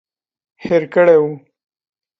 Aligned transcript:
هېر 0.63 0.83
کړي 0.93 1.15
وو. 1.21 1.31